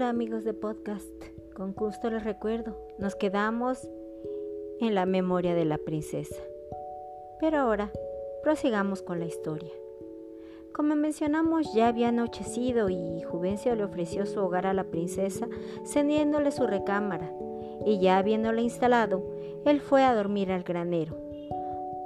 Hola 0.00 0.08
amigos 0.08 0.44
de 0.44 0.54
podcast, 0.54 1.10
con 1.54 1.74
gusto 1.74 2.08
les 2.08 2.24
recuerdo, 2.24 2.74
nos 2.98 3.14
quedamos 3.16 3.86
en 4.80 4.94
la 4.94 5.04
memoria 5.04 5.54
de 5.54 5.66
la 5.66 5.76
princesa. 5.76 6.40
Pero 7.38 7.58
ahora, 7.58 7.92
prosigamos 8.42 9.02
con 9.02 9.20
la 9.20 9.26
historia. 9.26 9.70
Como 10.72 10.96
mencionamos, 10.96 11.74
ya 11.74 11.88
había 11.88 12.08
anochecido 12.08 12.88
y 12.88 13.20
Juvencio 13.24 13.74
le 13.74 13.84
ofreció 13.84 14.24
su 14.24 14.40
hogar 14.40 14.66
a 14.66 14.72
la 14.72 14.84
princesa, 14.84 15.46
cendiéndole 15.84 16.50
su 16.50 16.66
recámara, 16.66 17.30
y 17.84 18.00
ya 18.00 18.16
habiéndola 18.16 18.62
instalado, 18.62 19.22
él 19.66 19.82
fue 19.82 20.02
a 20.02 20.14
dormir 20.14 20.50
al 20.50 20.62
granero. 20.62 21.29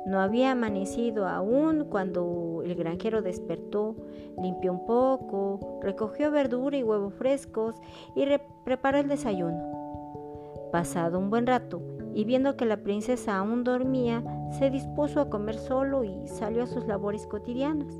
No 0.07 0.21
había 0.21 0.53
amanecido 0.53 1.27
aún 1.27 1.87
cuando 1.89 2.61
el 2.63 2.75
granjero 2.75 3.23
despertó, 3.23 3.97
limpió 4.41 4.73
un 4.73 4.85
poco, 4.85 5.81
recogió 5.83 6.31
verdura 6.31 6.77
y 6.77 6.83
huevos 6.83 7.15
frescos 7.15 7.77
y 8.15 8.27
preparó 8.65 8.99
el 8.99 9.09
desayuno. 9.09 10.69
Pasado 10.71 11.19
un 11.19 11.31
buen 11.31 11.47
rato 11.47 11.81
y 12.15 12.25
viendo 12.25 12.57
que 12.57 12.67
la 12.67 12.83
princesa 12.83 13.39
aún 13.39 13.65
dormía, 13.65 14.23
se 14.59 14.71
dispuso 14.71 15.21
a 15.21 15.31
comer 15.31 15.57
solo 15.57 16.05
y 16.05 16.29
salió 16.29 16.65
a 16.65 16.67
sus 16.67 16.87
labores 16.87 17.27
cotidianas. 17.27 17.99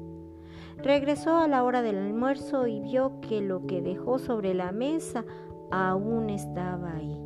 Regresó 0.77 1.39
a 1.39 1.49
la 1.49 1.65
hora 1.65 1.81
del 1.81 1.97
almuerzo 1.97 2.67
y 2.67 2.81
vio 2.81 3.21
que 3.23 3.41
lo 3.41 3.67
que 3.67 3.81
dejó 3.81 4.19
sobre 4.19 4.53
la 4.53 4.73
mesa 4.73 5.25
aún 5.71 6.29
estaba 6.29 6.97
ahí 6.97 7.24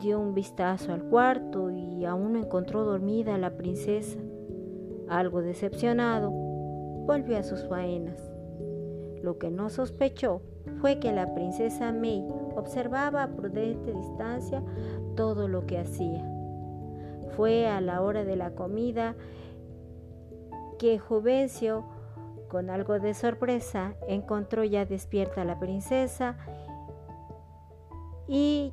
dio 0.00 0.18
un 0.18 0.34
vistazo 0.34 0.92
al 0.92 1.02
cuarto 1.04 1.70
y 1.70 2.04
aún 2.04 2.32
no 2.32 2.38
encontró 2.38 2.84
dormida 2.84 3.34
a 3.34 3.38
la 3.38 3.56
princesa. 3.56 4.18
Algo 5.08 5.42
decepcionado, 5.42 6.30
volvió 6.30 7.38
a 7.38 7.42
sus 7.42 7.66
faenas. 7.68 8.20
Lo 9.22 9.38
que 9.38 9.50
no 9.50 9.68
sospechó 9.68 10.42
fue 10.80 10.98
que 10.98 11.12
la 11.12 11.34
princesa 11.34 11.92
May 11.92 12.24
observaba 12.56 13.24
a 13.24 13.28
prudente 13.28 13.92
distancia 13.92 14.62
todo 15.16 15.48
lo 15.48 15.66
que 15.66 15.78
hacía. 15.78 16.24
Fue 17.36 17.68
a 17.68 17.80
la 17.80 18.00
hora 18.02 18.24
de 18.24 18.36
la 18.36 18.52
comida 18.52 19.14
que 20.78 20.98
Juvencio, 20.98 21.84
con 22.48 22.70
algo 22.70 22.98
de 22.98 23.12
sorpresa, 23.14 23.94
encontró 24.08 24.64
ya 24.64 24.86
despierta 24.86 25.42
a 25.42 25.44
la 25.44 25.58
princesa 25.58 26.38
y 28.26 28.72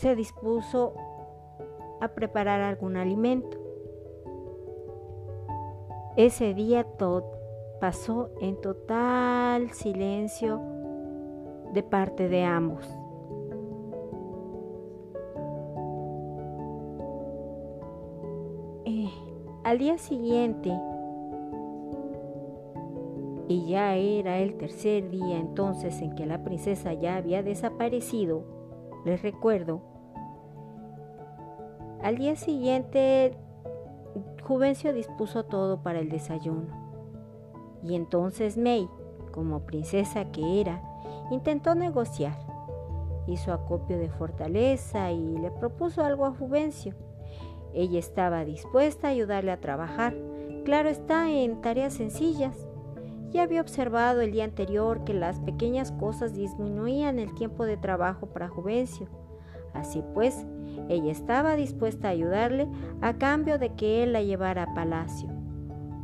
se 0.00 0.14
dispuso 0.14 0.94
a 2.00 2.08
preparar 2.08 2.60
algún 2.60 2.96
alimento. 2.96 3.58
Ese 6.16 6.54
día 6.54 6.84
todo 6.84 7.24
pasó 7.80 8.30
en 8.40 8.60
total 8.60 9.70
silencio 9.72 10.60
de 11.72 11.82
parte 11.82 12.28
de 12.28 12.44
ambos. 12.44 12.88
Eh, 18.84 19.10
al 19.64 19.78
día 19.78 19.98
siguiente, 19.98 20.72
y 23.48 23.66
ya 23.66 23.96
era 23.96 24.38
el 24.38 24.56
tercer 24.58 25.10
día 25.10 25.38
entonces 25.38 26.00
en 26.02 26.14
que 26.14 26.24
la 26.24 26.44
princesa 26.44 26.92
ya 26.92 27.16
había 27.16 27.42
desaparecido, 27.42 28.57
les 29.04 29.22
recuerdo, 29.22 29.80
al 32.02 32.16
día 32.16 32.36
siguiente 32.36 33.36
Juvencio 34.42 34.92
dispuso 34.94 35.44
todo 35.44 35.82
para 35.82 35.98
el 35.98 36.08
desayuno. 36.08 36.88
Y 37.82 37.94
entonces 37.94 38.56
May, 38.56 38.88
como 39.32 39.66
princesa 39.66 40.30
que 40.32 40.60
era, 40.60 40.82
intentó 41.30 41.74
negociar. 41.74 42.36
Hizo 43.26 43.52
acopio 43.52 43.98
de 43.98 44.08
fortaleza 44.08 45.12
y 45.12 45.36
le 45.38 45.50
propuso 45.50 46.02
algo 46.02 46.24
a 46.24 46.32
Juvencio. 46.32 46.94
Ella 47.74 47.98
estaba 47.98 48.44
dispuesta 48.44 49.08
a 49.08 49.10
ayudarle 49.10 49.50
a 49.52 49.60
trabajar, 49.60 50.14
claro 50.64 50.88
está, 50.88 51.30
en 51.30 51.60
tareas 51.60 51.92
sencillas. 51.92 52.67
Ya 53.30 53.42
había 53.42 53.60
observado 53.60 54.22
el 54.22 54.32
día 54.32 54.44
anterior 54.44 55.04
que 55.04 55.12
las 55.12 55.38
pequeñas 55.40 55.92
cosas 55.92 56.34
disminuían 56.34 57.18
el 57.18 57.34
tiempo 57.34 57.66
de 57.66 57.76
trabajo 57.76 58.26
para 58.26 58.48
Juvencio. 58.48 59.08
Así 59.74 60.02
pues, 60.14 60.46
ella 60.88 61.12
estaba 61.12 61.56
dispuesta 61.56 62.08
a 62.08 62.12
ayudarle 62.12 62.68
a 63.02 63.18
cambio 63.18 63.58
de 63.58 63.74
que 63.74 64.02
él 64.02 64.14
la 64.14 64.22
llevara 64.22 64.62
a 64.62 64.74
palacio. 64.74 65.28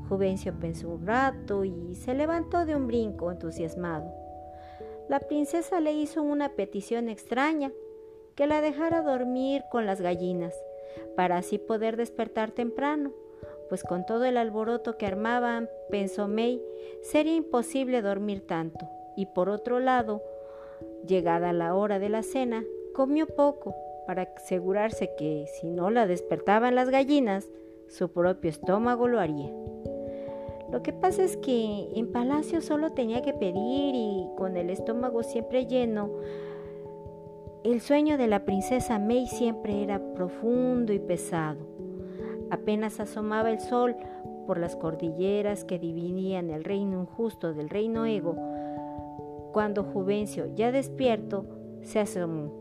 Juvencio 0.08 0.52
pensó 0.60 0.90
un 0.90 1.06
rato 1.06 1.64
y 1.64 1.94
se 1.94 2.12
levantó 2.12 2.66
de 2.66 2.76
un 2.76 2.86
brinco 2.86 3.30
entusiasmado. 3.32 4.12
La 5.08 5.20
princesa 5.20 5.80
le 5.80 5.94
hizo 5.94 6.22
una 6.22 6.50
petición 6.50 7.08
extraña, 7.08 7.72
que 8.34 8.46
la 8.46 8.60
dejara 8.60 9.00
dormir 9.02 9.64
con 9.70 9.86
las 9.86 10.00
gallinas, 10.00 10.54
para 11.16 11.38
así 11.38 11.58
poder 11.58 11.96
despertar 11.96 12.50
temprano 12.50 13.12
pues 13.68 13.82
con 13.82 14.06
todo 14.06 14.24
el 14.24 14.36
alboroto 14.36 14.96
que 14.96 15.06
armaban, 15.06 15.68
pensó 15.90 16.28
May, 16.28 16.62
sería 17.02 17.34
imposible 17.34 18.02
dormir 18.02 18.46
tanto. 18.46 18.88
Y 19.16 19.26
por 19.26 19.48
otro 19.48 19.80
lado, 19.80 20.22
llegada 21.06 21.52
la 21.52 21.74
hora 21.74 21.98
de 21.98 22.08
la 22.08 22.22
cena, 22.22 22.64
comió 22.94 23.26
poco 23.26 23.74
para 24.06 24.22
asegurarse 24.36 25.10
que 25.16 25.46
si 25.60 25.68
no 25.68 25.90
la 25.90 26.06
despertaban 26.06 26.74
las 26.74 26.90
gallinas, 26.90 27.48
su 27.88 28.10
propio 28.10 28.50
estómago 28.50 29.08
lo 29.08 29.20
haría. 29.20 29.52
Lo 30.70 30.82
que 30.82 30.92
pasa 30.92 31.22
es 31.22 31.36
que 31.36 31.88
en 31.94 32.10
palacio 32.10 32.60
solo 32.60 32.92
tenía 32.92 33.22
que 33.22 33.32
pedir 33.32 33.94
y 33.94 34.28
con 34.36 34.56
el 34.56 34.70
estómago 34.70 35.22
siempre 35.22 35.66
lleno, 35.66 36.10
el 37.62 37.80
sueño 37.80 38.18
de 38.18 38.26
la 38.26 38.44
princesa 38.44 38.98
May 38.98 39.26
siempre 39.26 39.82
era 39.82 40.00
profundo 40.14 40.92
y 40.92 40.98
pesado. 40.98 41.66
Apenas 42.54 43.00
asomaba 43.00 43.50
el 43.50 43.58
sol 43.58 43.96
por 44.46 44.58
las 44.58 44.76
cordilleras 44.76 45.64
que 45.64 45.80
dividían 45.80 46.50
el 46.50 46.62
reino 46.62 47.00
injusto 47.00 47.52
del 47.52 47.68
reino 47.68 48.06
ego, 48.06 48.36
cuando 49.52 49.82
Juvencio, 49.82 50.46
ya 50.54 50.70
despierto, 50.70 51.46
se 51.82 51.98
asomó. 51.98 52.52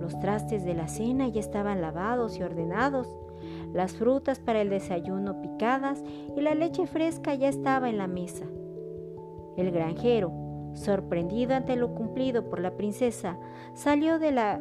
Los 0.00 0.18
trastes 0.18 0.64
de 0.64 0.74
la 0.74 0.88
cena 0.88 1.28
ya 1.28 1.38
estaban 1.38 1.80
lavados 1.80 2.36
y 2.36 2.42
ordenados, 2.42 3.16
las 3.72 3.92
frutas 3.92 4.40
para 4.40 4.60
el 4.60 4.70
desayuno 4.70 5.40
picadas 5.40 6.02
y 6.36 6.40
la 6.40 6.56
leche 6.56 6.88
fresca 6.88 7.32
ya 7.34 7.48
estaba 7.48 7.88
en 7.88 7.98
la 7.98 8.08
mesa. 8.08 8.44
El 9.56 9.70
granjero, 9.70 10.32
sorprendido 10.74 11.54
ante 11.54 11.76
lo 11.76 11.94
cumplido 11.94 12.50
por 12.50 12.58
la 12.58 12.76
princesa, 12.76 13.38
salió 13.74 14.18
de 14.18 14.32
la 14.32 14.60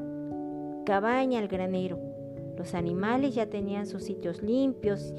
cabaña 0.85 1.39
al 1.39 1.47
granero 1.47 2.06
los 2.57 2.73
animales 2.73 3.35
ya 3.35 3.49
tenían 3.49 3.85
sus 3.85 4.03
sitios 4.03 4.41
limpios 4.41 5.13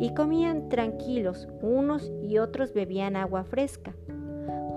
y 0.00 0.14
comían 0.14 0.68
tranquilos, 0.68 1.48
unos 1.60 2.10
y 2.22 2.38
otros 2.38 2.72
bebían 2.72 3.16
agua 3.16 3.44
fresca. 3.44 3.94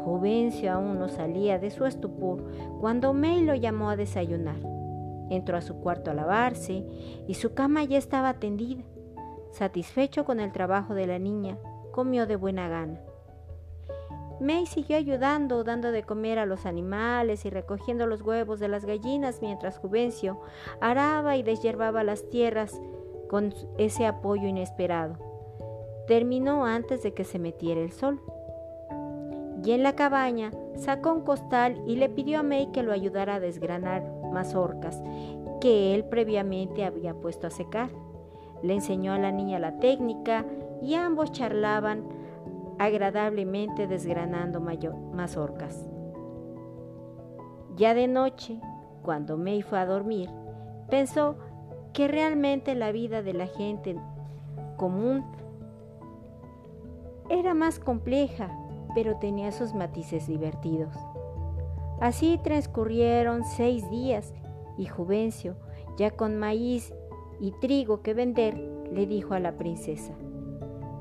Juvencio 0.03 0.71
aún 0.73 0.99
no 0.99 1.09
salía 1.09 1.59
de 1.59 1.71
su 1.71 1.85
estupor 1.85 2.43
cuando 2.79 3.13
May 3.13 3.43
lo 3.43 3.55
llamó 3.55 3.89
a 3.89 3.95
desayunar. 3.95 4.59
Entró 5.29 5.57
a 5.57 5.61
su 5.61 5.75
cuarto 5.75 6.11
a 6.11 6.13
lavarse 6.13 6.85
y 7.27 7.35
su 7.35 7.53
cama 7.53 7.83
ya 7.85 7.97
estaba 7.97 8.33
tendida. 8.33 8.83
Satisfecho 9.51 10.25
con 10.25 10.39
el 10.39 10.51
trabajo 10.51 10.93
de 10.93 11.07
la 11.07 11.19
niña, 11.19 11.57
comió 11.91 12.25
de 12.25 12.35
buena 12.35 12.67
gana. 12.67 12.99
May 14.41 14.65
siguió 14.65 14.97
ayudando, 14.97 15.63
dando 15.63 15.91
de 15.91 16.01
comer 16.01 16.39
a 16.39 16.47
los 16.47 16.65
animales 16.65 17.45
y 17.45 17.51
recogiendo 17.51 18.07
los 18.07 18.23
huevos 18.23 18.59
de 18.59 18.67
las 18.67 18.85
gallinas 18.85 19.39
mientras 19.39 19.77
Juvencio 19.77 20.41
araba 20.81 21.37
y 21.37 21.43
deshiervaba 21.43 22.03
las 22.03 22.27
tierras 22.31 22.81
con 23.29 23.53
ese 23.77 24.07
apoyo 24.07 24.47
inesperado. 24.47 25.15
Terminó 26.07 26.65
antes 26.65 27.03
de 27.03 27.13
que 27.13 27.23
se 27.23 27.37
metiera 27.37 27.81
el 27.81 27.91
sol. 27.91 28.19
Y 29.63 29.73
en 29.73 29.83
la 29.83 29.95
cabaña 29.95 30.49
sacó 30.75 31.13
un 31.13 31.21
costal 31.21 31.79
y 31.85 31.97
le 31.97 32.09
pidió 32.09 32.39
a 32.39 32.43
May 32.43 32.71
que 32.71 32.81
lo 32.81 32.93
ayudara 32.93 33.35
a 33.35 33.39
desgranar 33.39 34.03
mazorcas 34.33 34.99
que 35.61 35.93
él 35.93 36.03
previamente 36.05 36.83
había 36.83 37.13
puesto 37.13 37.45
a 37.45 37.51
secar. 37.51 37.89
Le 38.63 38.73
enseñó 38.73 39.13
a 39.13 39.19
la 39.19 39.31
niña 39.31 39.59
la 39.59 39.77
técnica 39.79 40.47
y 40.81 40.95
ambos 40.95 41.31
charlaban 41.31 42.20
agradablemente 42.81 43.85
desgranando 43.85 44.59
mazorcas. 44.59 45.87
Ya 47.75 47.93
de 47.93 48.07
noche, 48.07 48.59
cuando 49.03 49.37
May 49.37 49.61
fue 49.61 49.77
a 49.77 49.85
dormir, 49.85 50.31
pensó 50.89 51.35
que 51.93 52.07
realmente 52.07 52.73
la 52.73 52.91
vida 52.91 53.21
de 53.21 53.33
la 53.33 53.45
gente 53.45 53.95
común 54.77 55.23
era 57.29 57.53
más 57.53 57.77
compleja, 57.77 58.49
pero 58.95 59.17
tenía 59.17 59.51
sus 59.51 59.75
matices 59.75 60.25
divertidos. 60.25 60.95
Así 61.99 62.39
transcurrieron 62.43 63.43
seis 63.45 63.87
días 63.91 64.33
y 64.79 64.87
Juvencio, 64.87 65.55
ya 65.97 66.09
con 66.09 66.35
maíz 66.39 66.95
y 67.39 67.51
trigo 67.61 68.01
que 68.01 68.15
vender, 68.15 68.57
le 68.91 69.05
dijo 69.05 69.35
a 69.35 69.39
la 69.39 69.51
princesa, 69.51 70.15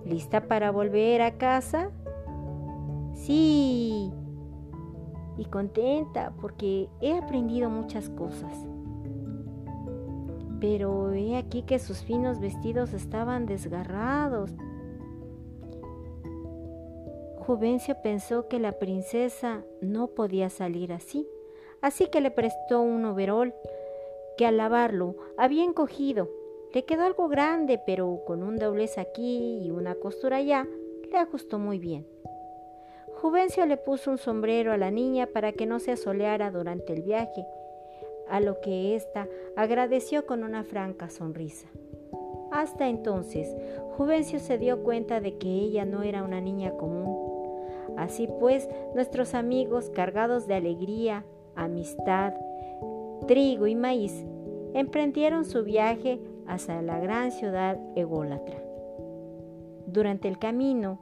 ¿Lista 0.04 0.48
para 0.48 0.70
volver 0.70 1.22
a 1.22 1.38
casa? 1.38 1.90
Sí. 3.14 4.12
y 5.36 5.44
contenta 5.46 6.32
porque 6.40 6.88
he 7.00 7.16
aprendido 7.16 7.70
muchas 7.70 8.10
cosas. 8.10 8.52
Pero 10.60 11.12
he 11.12 11.36
aquí 11.36 11.62
que 11.62 11.78
sus 11.78 12.02
finos 12.02 12.40
vestidos 12.40 12.92
estaban 12.92 13.46
desgarrados. 13.46 14.50
Juvencio 17.38 17.96
pensó 18.02 18.48
que 18.48 18.58
la 18.58 18.72
princesa 18.72 19.64
no 19.80 20.08
podía 20.08 20.50
salir 20.50 20.92
así, 20.92 21.26
así 21.80 22.08
que 22.08 22.20
le 22.20 22.30
prestó 22.30 22.82
un 22.82 23.04
overol 23.06 23.54
que 24.36 24.46
al 24.46 24.58
lavarlo 24.58 25.16
había 25.38 25.64
encogido. 25.64 26.28
Le 26.72 26.84
quedó 26.84 27.04
algo 27.04 27.28
grande, 27.28 27.80
pero 27.84 28.22
con 28.26 28.42
un 28.42 28.56
doblez 28.56 28.96
aquí 28.96 29.58
y 29.62 29.70
una 29.70 29.96
costura 29.96 30.36
allá, 30.36 30.68
le 31.10 31.18
ajustó 31.18 31.58
muy 31.58 31.78
bien. 31.78 32.06
Juvencio 33.20 33.66
le 33.66 33.76
puso 33.76 34.10
un 34.10 34.18
sombrero 34.18 34.72
a 34.72 34.76
la 34.76 34.90
niña 34.90 35.26
para 35.26 35.52
que 35.52 35.66
no 35.66 35.80
se 35.80 35.92
asoleara 35.92 36.50
durante 36.50 36.92
el 36.92 37.02
viaje, 37.02 37.44
a 38.28 38.40
lo 38.40 38.60
que 38.60 38.94
ésta 38.94 39.28
agradeció 39.56 40.26
con 40.26 40.44
una 40.44 40.62
franca 40.62 41.10
sonrisa. 41.10 41.66
Hasta 42.52 42.88
entonces, 42.88 43.54
Juvencio 43.96 44.38
se 44.38 44.56
dio 44.56 44.82
cuenta 44.82 45.20
de 45.20 45.36
que 45.38 45.48
ella 45.48 45.84
no 45.84 46.02
era 46.02 46.22
una 46.22 46.40
niña 46.40 46.70
común. 46.72 47.16
Así 47.96 48.28
pues, 48.38 48.68
nuestros 48.94 49.34
amigos, 49.34 49.90
cargados 49.90 50.46
de 50.46 50.54
alegría, 50.54 51.24
amistad, 51.56 52.32
trigo 53.26 53.66
y 53.66 53.74
maíz, 53.74 54.24
emprendieron 54.72 55.44
su 55.44 55.64
viaje 55.64 56.20
hacia 56.50 56.82
la 56.82 56.98
gran 56.98 57.32
ciudad 57.32 57.78
ególatra. 57.96 58.56
Durante 59.86 60.28
el 60.28 60.38
camino, 60.38 60.98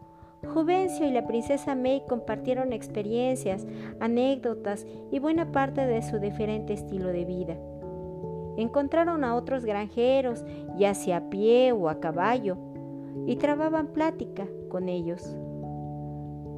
Juvencio 0.46 1.04
y 1.04 1.10
la 1.10 1.26
princesa 1.26 1.74
May 1.74 2.04
compartieron 2.06 2.72
experiencias, 2.72 3.66
anécdotas 3.98 4.86
y 5.10 5.18
buena 5.18 5.50
parte 5.50 5.84
de 5.84 6.00
su 6.02 6.20
diferente 6.20 6.74
estilo 6.74 7.08
de 7.08 7.24
vida. 7.24 7.56
Encontraron 8.56 9.24
a 9.24 9.34
otros 9.34 9.64
granjeros, 9.64 10.44
ya 10.76 10.94
sea 10.94 11.16
a 11.18 11.30
pie 11.30 11.72
o 11.72 11.88
a 11.88 11.98
caballo, 11.98 12.56
y 13.26 13.36
trababan 13.36 13.88
plática 13.88 14.46
con 14.68 14.88
ellos. 14.88 15.36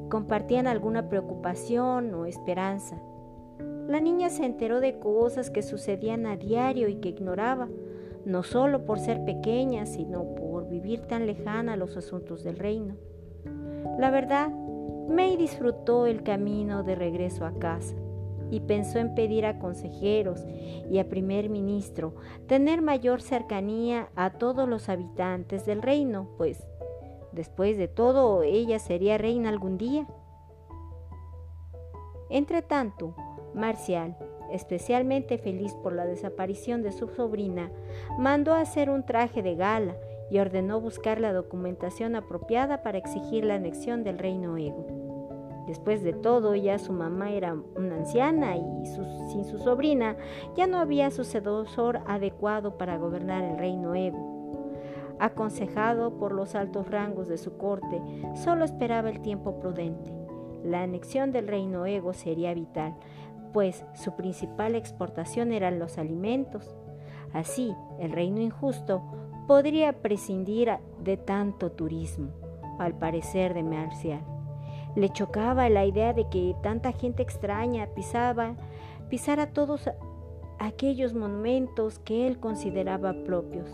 Compartían 0.09 0.67
alguna 0.67 1.09
preocupación 1.09 2.13
o 2.13 2.25
esperanza. 2.25 3.01
La 3.87 3.99
niña 3.99 4.29
se 4.29 4.45
enteró 4.45 4.79
de 4.79 4.99
cosas 4.99 5.49
que 5.49 5.63
sucedían 5.63 6.25
a 6.27 6.37
diario 6.37 6.87
y 6.87 6.95
que 6.95 7.09
ignoraba, 7.09 7.67
no 8.25 8.43
solo 8.43 8.85
por 8.85 8.99
ser 8.99 9.23
pequeña, 9.25 9.85
sino 9.85 10.35
por 10.35 10.67
vivir 10.67 11.01
tan 11.01 11.25
lejana 11.25 11.73
a 11.73 11.77
los 11.77 11.97
asuntos 11.97 12.43
del 12.43 12.57
reino. 12.57 12.95
La 13.97 14.11
verdad, 14.11 14.49
May 15.09 15.35
disfrutó 15.37 16.05
el 16.05 16.23
camino 16.23 16.83
de 16.83 16.95
regreso 16.95 17.45
a 17.45 17.53
casa 17.53 17.95
y 18.49 18.59
pensó 18.59 18.99
en 18.99 19.15
pedir 19.15 19.45
a 19.45 19.59
consejeros 19.59 20.45
y 20.89 20.99
a 20.99 21.09
primer 21.09 21.49
ministro 21.49 22.15
tener 22.47 22.81
mayor 22.81 23.21
cercanía 23.21 24.09
a 24.15 24.31
todos 24.31 24.67
los 24.67 24.89
habitantes 24.89 25.65
del 25.65 25.81
reino, 25.81 26.29
pues 26.37 26.65
después 27.31 27.77
de 27.77 27.87
todo 27.87 28.43
ella 28.43 28.79
sería 28.79 29.17
reina 29.17 29.49
algún 29.49 29.77
día. 29.77 30.07
Entretanto, 32.29 33.15
Marcial, 33.53 34.17
especialmente 34.51 35.37
feliz 35.37 35.73
por 35.83 35.93
la 35.93 36.05
desaparición 36.05 36.83
de 36.83 36.91
su 36.91 37.07
sobrina, 37.09 37.71
mandó 38.17 38.53
hacer 38.53 38.89
un 38.89 39.05
traje 39.05 39.41
de 39.41 39.55
gala 39.55 39.95
y 40.29 40.39
ordenó 40.39 40.79
buscar 40.79 41.19
la 41.19 41.33
documentación 41.33 42.15
apropiada 42.15 42.83
para 42.83 42.97
exigir 42.97 43.43
la 43.43 43.55
anexión 43.55 44.03
del 44.03 44.17
reino 44.17 44.57
Ego. 44.57 45.01
Después 45.67 46.03
de 46.03 46.13
todo, 46.13 46.55
ya 46.55 46.79
su 46.79 46.91
mamá 46.91 47.31
era 47.31 47.55
una 47.75 47.95
anciana 47.95 48.57
y 48.57 48.85
sin 49.31 49.45
su 49.45 49.59
sobrina 49.59 50.17
ya 50.55 50.67
no 50.67 50.77
había 50.77 51.11
sucesor 51.11 52.01
adecuado 52.07 52.77
para 52.77 52.97
gobernar 52.97 53.43
el 53.43 53.57
reino 53.57 53.93
Ego. 53.93 54.41
Aconsejado 55.19 56.17
por 56.17 56.31
los 56.31 56.55
altos 56.55 56.89
rangos 56.89 57.27
de 57.27 57.37
su 57.37 57.57
corte, 57.57 58.01
solo 58.33 58.65
esperaba 58.65 59.09
el 59.09 59.21
tiempo 59.21 59.59
prudente. 59.59 60.11
La 60.63 60.81
anexión 60.81 61.31
del 61.31 61.47
reino 61.47 61.85
Ego 61.85 62.13
sería 62.13 62.53
vital, 62.53 62.95
pues 63.53 63.85
su 63.93 64.15
principal 64.15 64.75
exportación 64.75 65.51
eran 65.51 65.79
los 65.79 65.97
alimentos. 65.97 66.75
Así, 67.33 67.73
el 67.99 68.11
reino 68.11 68.41
injusto 68.41 69.01
podría 69.47 69.93
prescindir 70.01 70.71
de 71.03 71.17
tanto 71.17 71.71
turismo, 71.71 72.29
al 72.79 72.97
parecer 72.97 73.53
de 73.53 73.63
Marcial. 73.63 74.21
Le 74.95 75.09
chocaba 75.09 75.69
la 75.69 75.85
idea 75.85 76.13
de 76.13 76.27
que 76.29 76.55
tanta 76.61 76.91
gente 76.91 77.23
extraña 77.23 77.87
pisaba, 77.87 78.55
pisara 79.09 79.53
todos 79.53 79.89
aquellos 80.59 81.13
monumentos 81.13 81.99
que 81.99 82.27
él 82.27 82.39
consideraba 82.39 83.13
propios. 83.25 83.69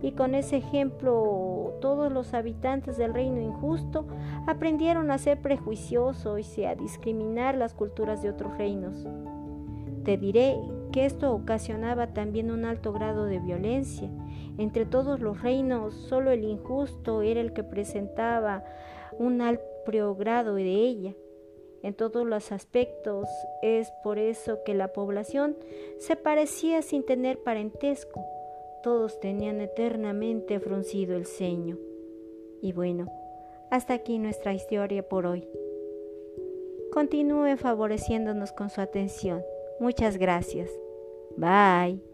Y 0.00 0.12
con 0.12 0.34
ese 0.34 0.58
ejemplo, 0.58 1.74
todos 1.80 2.12
los 2.12 2.34
habitantes 2.34 2.96
del 2.96 3.14
reino 3.14 3.40
injusto 3.40 4.06
aprendieron 4.46 5.10
a 5.10 5.18
ser 5.18 5.40
prejuiciosos 5.40 6.56
y 6.56 6.64
a 6.64 6.74
discriminar 6.76 7.56
las 7.56 7.74
culturas 7.74 8.22
de 8.22 8.30
otros 8.30 8.56
reinos. 8.56 9.06
Te 10.04 10.16
diré 10.16 10.56
que 10.92 11.04
esto 11.04 11.32
ocasionaba 11.32 12.14
también 12.14 12.50
un 12.50 12.64
alto 12.64 12.92
grado 12.92 13.24
de 13.24 13.40
violencia. 13.40 14.08
Entre 14.56 14.86
todos 14.86 15.20
los 15.20 15.42
reinos, 15.42 15.94
solo 15.94 16.30
el 16.30 16.44
injusto 16.44 17.22
era 17.22 17.40
el 17.40 17.52
que 17.52 17.64
presentaba 17.64 18.64
un 19.18 19.40
alto 19.40 20.14
grado 20.14 20.54
de 20.54 20.64
ella. 20.64 21.14
En 21.82 21.94
todos 21.94 22.26
los 22.26 22.52
aspectos 22.52 23.28
es 23.62 23.92
por 24.02 24.18
eso 24.18 24.58
que 24.64 24.74
la 24.74 24.92
población 24.92 25.56
se 25.98 26.16
parecía 26.16 26.82
sin 26.82 27.04
tener 27.04 27.42
parentesco. 27.42 28.24
Todos 28.82 29.20
tenían 29.20 29.60
eternamente 29.60 30.60
fruncido 30.60 31.16
el 31.16 31.26
ceño. 31.26 31.78
Y 32.60 32.72
bueno, 32.72 33.06
hasta 33.70 33.94
aquí 33.94 34.18
nuestra 34.18 34.54
historia 34.54 35.08
por 35.08 35.26
hoy. 35.26 35.46
Continúe 36.92 37.56
favoreciéndonos 37.56 38.52
con 38.52 38.70
su 38.70 38.80
atención. 38.80 39.42
Muchas 39.78 40.16
gracias. 40.16 40.70
Bye. 41.36 42.07